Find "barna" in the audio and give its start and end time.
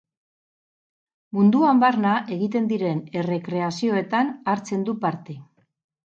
1.83-2.13